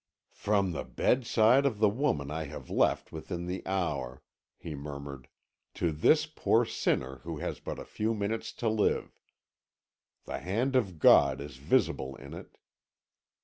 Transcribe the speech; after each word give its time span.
"From 0.33 0.71
the 0.71 0.83
bedside 0.83 1.63
of 1.63 1.77
the 1.77 1.87
woman 1.87 2.31
I 2.31 2.45
have 2.45 2.71
left 2.71 3.11
within 3.11 3.45
the 3.45 3.61
hour," 3.67 4.23
he 4.57 4.73
murmured, 4.73 5.27
"to 5.75 5.91
this 5.91 6.25
poor 6.25 6.65
sinner 6.65 7.17
who 7.19 7.37
has 7.37 7.59
but 7.59 7.77
a 7.77 7.85
few 7.85 8.15
minutes 8.15 8.51
to 8.53 8.67
live! 8.67 9.19
The 10.25 10.39
hand 10.39 10.75
of 10.75 10.97
God 10.97 11.39
is 11.39 11.57
visible 11.57 12.15
in 12.15 12.33
it." 12.33 12.57